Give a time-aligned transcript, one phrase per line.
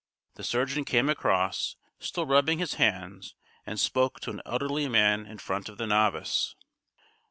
[0.33, 3.35] The surgeon came across, still rubbing his hands,
[3.67, 6.55] and spoke to an elderly man in front of the novice.